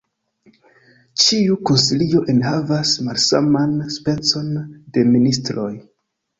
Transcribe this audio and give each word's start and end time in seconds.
Ĉiu 1.23 1.57
konsilio 1.71 2.23
enhavas 2.33 2.95
malsaman 3.09 3.79
specon 3.99 4.51
de 4.97 5.09
ministroj. 5.15 5.71